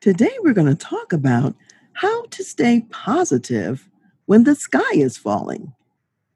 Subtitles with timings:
[0.00, 1.54] Today, we're going to talk about
[1.92, 3.86] how to stay positive
[4.24, 5.74] when the sky is falling.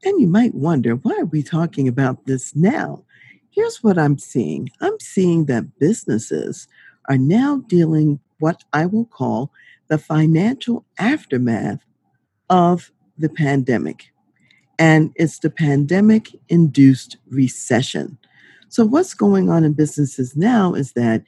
[0.03, 3.03] And you might wonder, why are we talking about this now?
[3.49, 6.67] Here's what I'm seeing I'm seeing that businesses
[7.09, 9.51] are now dealing what I will call
[9.87, 11.83] the financial aftermath
[12.51, 14.11] of the pandemic.
[14.77, 18.19] And it's the pandemic induced recession.
[18.69, 21.23] So, what's going on in businesses now is that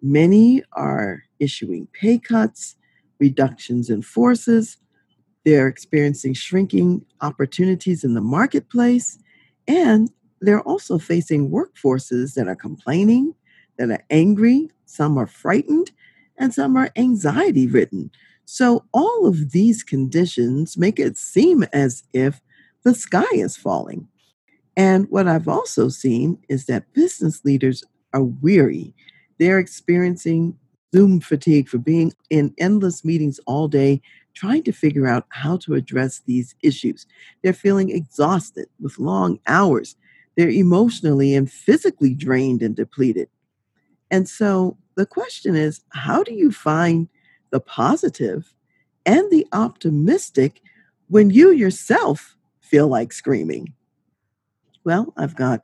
[0.00, 2.76] many are issuing pay cuts,
[3.20, 4.78] reductions in forces.
[5.44, 9.18] They're experiencing shrinking opportunities in the marketplace.
[9.68, 13.34] And they're also facing workforces that are complaining,
[13.78, 15.90] that are angry, some are frightened,
[16.36, 18.10] and some are anxiety ridden.
[18.46, 22.40] So, all of these conditions make it seem as if
[22.82, 24.08] the sky is falling.
[24.76, 28.94] And what I've also seen is that business leaders are weary.
[29.38, 30.58] They're experiencing
[30.94, 34.00] Zoom fatigue for being in endless meetings all day,
[34.32, 37.04] trying to figure out how to address these issues.
[37.42, 39.96] They're feeling exhausted with long hours.
[40.36, 43.28] They're emotionally and physically drained and depleted.
[44.12, 47.08] And so the question is how do you find
[47.50, 48.54] the positive
[49.04, 50.60] and the optimistic
[51.08, 53.74] when you yourself feel like screaming?
[54.84, 55.62] Well, I've got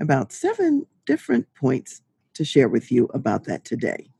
[0.00, 2.00] about seven different points
[2.32, 4.10] to share with you about that today.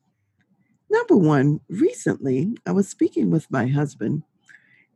[0.90, 4.24] Number one, recently I was speaking with my husband,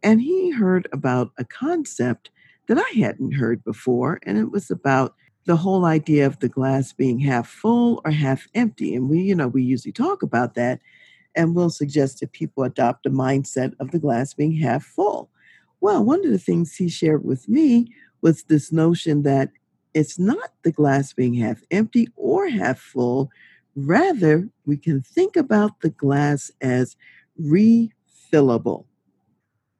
[0.02, 2.30] and he heard about a concept
[2.66, 5.14] that I hadn't heard before, and it was about
[5.46, 8.94] the whole idea of the glass being half full or half empty.
[8.94, 10.80] And we, you know, we usually talk about that,
[11.36, 15.30] and we'll suggest that people adopt a mindset of the glass being half full.
[15.80, 19.50] Well, one of the things he shared with me was this notion that
[19.92, 23.30] it's not the glass being half empty or half full,
[23.76, 26.96] Rather, we can think about the glass as
[27.40, 28.84] refillable.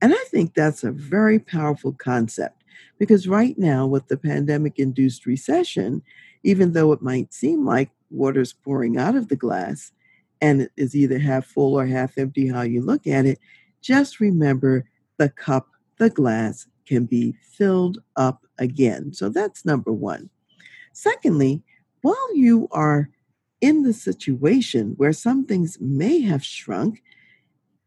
[0.01, 2.65] And I think that's a very powerful concept
[2.99, 6.03] because right now, with the pandemic induced recession,
[6.43, 9.93] even though it might seem like water's pouring out of the glass
[10.41, 13.39] and it is either half full or half empty, how you look at it,
[13.81, 14.85] just remember
[15.17, 15.69] the cup,
[15.99, 19.13] the glass can be filled up again.
[19.13, 20.29] So that's number one.
[20.93, 21.63] Secondly,
[22.03, 23.09] while you are
[23.65, 27.03] in the situation where some things may have shrunk,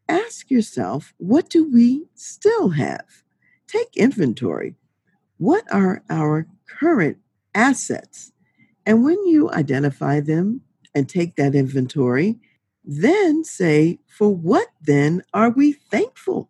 [0.09, 3.05] ask yourself what do we still have?
[3.67, 4.73] Take inventory.
[5.37, 7.17] What are our current
[7.53, 8.31] assets?
[8.87, 10.61] And when you identify them
[10.95, 12.39] and take that inventory,
[12.83, 16.49] then say, for what then are we thankful?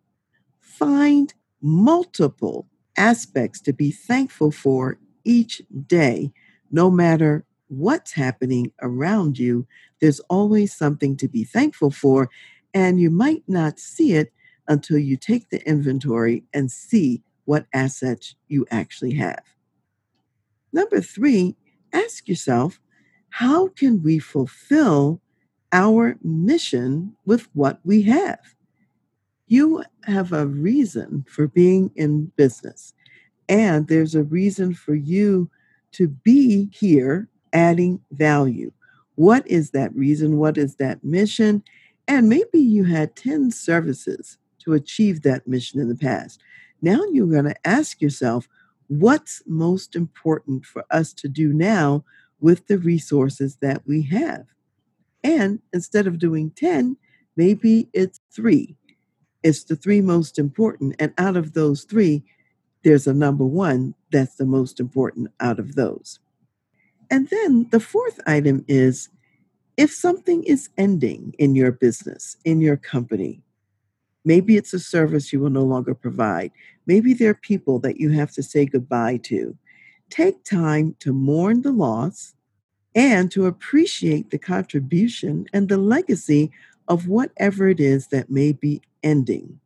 [0.58, 2.66] Find multiple
[2.96, 6.32] aspects to be thankful for each day,
[6.70, 9.66] no matter what's happening around you,
[10.00, 12.30] there's always something to be thankful for.
[12.74, 14.32] And you might not see it
[14.68, 19.42] until you take the inventory and see what assets you actually have.
[20.72, 21.56] Number three,
[21.92, 22.78] ask yourself
[23.30, 25.20] how can we fulfill
[25.72, 28.40] our mission with what we have?
[29.46, 32.92] You have a reason for being in business,
[33.48, 35.50] and there's a reason for you
[35.92, 38.72] to be here adding value.
[39.14, 40.38] What is that reason?
[40.38, 41.62] What is that mission?
[42.06, 46.40] And maybe you had 10 services to achieve that mission in the past.
[46.80, 48.48] Now you're going to ask yourself,
[48.86, 52.04] what's most important for us to do now
[52.40, 54.46] with the resources that we have?
[55.24, 56.96] And instead of doing 10,
[57.36, 58.76] maybe it's three.
[59.42, 60.96] It's the three most important.
[60.98, 62.24] And out of those three,
[62.84, 66.20] there's a number one that's the most important out of those.
[67.10, 69.08] And then the fourth item is
[69.76, 73.42] if something is ending in your business, in your company,
[74.24, 76.50] maybe it's a service you will no longer provide,
[76.86, 79.56] maybe there are people that you have to say goodbye to.
[80.10, 82.34] Take time to mourn the loss
[82.94, 86.50] and to appreciate the contribution and the legacy
[86.88, 89.60] of whatever it is that may be ending.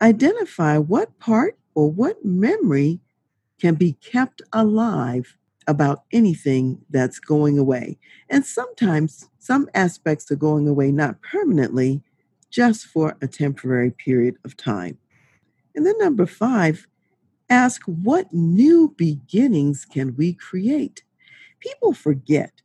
[0.00, 3.00] Identify what part or what memory
[3.60, 5.37] can be kept alive
[5.68, 7.98] about anything that's going away.
[8.28, 12.02] And sometimes Some aspects are going away not permanently,
[12.50, 14.98] just for a temporary period of time.
[15.74, 16.86] And then number five,
[17.48, 21.02] ask what new beginnings can we create?
[21.60, 22.60] People forget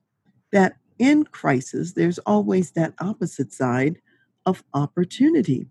[0.51, 4.01] that in crisis, there's always that opposite side
[4.45, 5.67] of opportunity.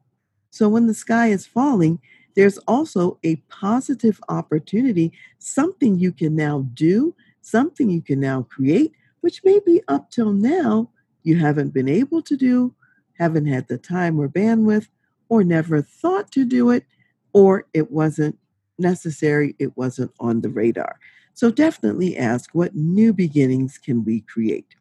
[0.49, 2.01] So when the sky is falling,
[2.37, 8.93] there's also a positive opportunity, something you can now do, something you can now create,
[9.21, 10.89] which maybe up till now
[11.23, 12.75] you haven't been able to do,
[13.19, 14.89] haven't had the time or bandwidth,
[15.29, 16.85] or never thought to do it,
[17.33, 18.39] or it wasn't
[18.79, 20.99] necessary, it wasn't on the radar.
[21.35, 24.75] So definitely ask what new beginnings can we create?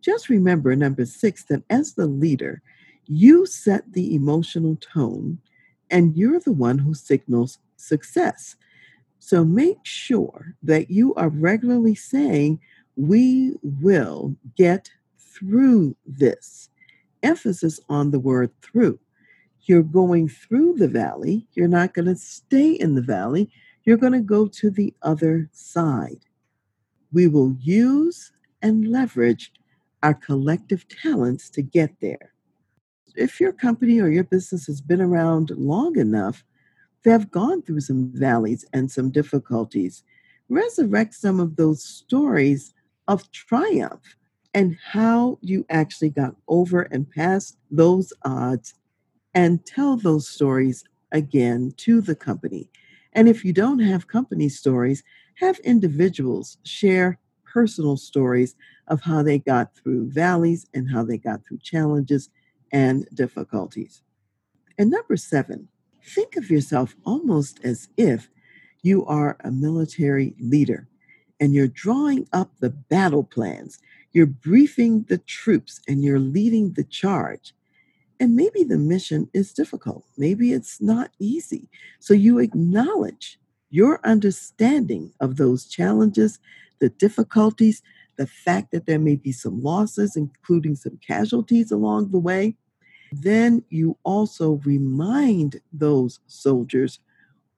[0.00, 2.62] Just remember, number six, that as the leader,
[3.06, 5.38] you set the emotional tone
[5.90, 8.56] and you're the one who signals success.
[9.18, 12.60] So make sure that you are regularly saying,
[12.96, 16.70] We will get through this.
[17.22, 18.98] Emphasis on the word through.
[19.62, 23.50] You're going through the valley, you're not going to stay in the valley,
[23.84, 26.20] you're going to go to the other side.
[27.12, 28.32] We will use
[28.62, 29.52] and leverage
[30.02, 32.32] our collective talents to get there
[33.16, 36.44] if your company or your business has been around long enough,
[37.02, 40.02] they have gone through some valleys and some difficulties.
[40.48, 42.74] Resurrect some of those stories
[43.08, 44.16] of triumph
[44.54, 48.74] and how you actually got over and past those odds
[49.34, 52.70] and tell those stories again to the company.
[53.12, 55.02] And if you don't have company stories,
[55.36, 58.54] have individuals share personal stories
[58.88, 62.30] of how they got through valleys and how they got through challenges
[62.72, 64.02] and difficulties.
[64.78, 65.68] And number seven,
[66.06, 68.30] think of yourself almost as if
[68.82, 70.88] you are a military leader
[71.40, 73.78] and you're drawing up the battle plans,
[74.12, 77.52] you're briefing the troops, and you're leading the charge.
[78.18, 81.68] And maybe the mission is difficult, maybe it's not easy.
[82.00, 83.38] So you acknowledge
[83.68, 86.38] your understanding of those challenges,
[86.78, 87.82] the difficulties,
[88.16, 92.56] the fact that there may be some losses, including some casualties along the way,
[93.12, 96.98] then you also remind those soldiers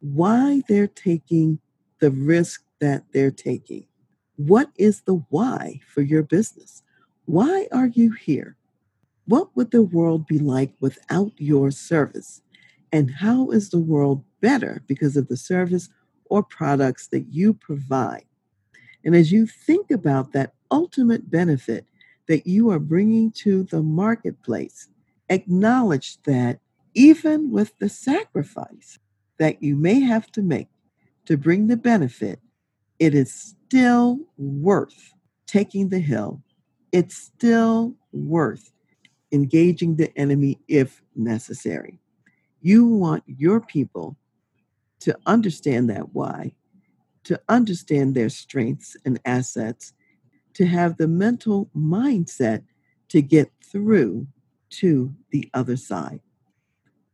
[0.00, 1.58] why they're taking
[2.00, 3.86] the risk that they're taking.
[4.36, 6.82] What is the why for your business?
[7.24, 8.56] Why are you here?
[9.26, 12.40] What would the world be like without your service?
[12.92, 15.88] And how is the world better because of the service
[16.26, 18.24] or products that you provide?
[19.04, 21.84] And as you think about that ultimate benefit
[22.28, 24.88] that you are bringing to the marketplace,
[25.28, 26.60] acknowledge that
[26.94, 28.98] even with the sacrifice
[29.38, 30.68] that you may have to make
[31.26, 32.40] to bring the benefit,
[32.98, 35.14] it is still worth
[35.46, 36.42] taking the hill.
[36.92, 38.72] It's still worth
[39.30, 42.00] engaging the enemy if necessary.
[42.60, 44.16] You want your people
[45.00, 46.54] to understand that why,
[47.24, 49.92] to understand their strengths and assets,
[50.54, 52.64] to have the mental mindset
[53.10, 54.26] to get through
[54.70, 56.20] to the other side.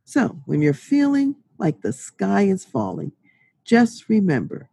[0.05, 3.13] So, when you're feeling like the sky is falling,
[3.65, 4.69] just remember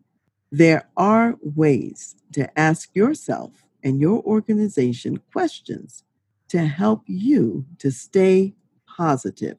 [0.51, 6.04] there are ways to ask yourself and your organization questions
[6.50, 8.54] to help you to stay
[8.86, 9.57] positive.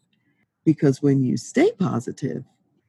[0.64, 2.44] Because when you stay positive,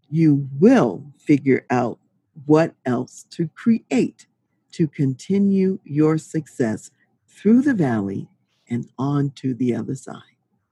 [0.09, 1.99] you will figure out
[2.45, 4.27] what else to create
[4.73, 6.91] to continue your success
[7.27, 8.27] through the valley
[8.73, 10.21] and on to the other side.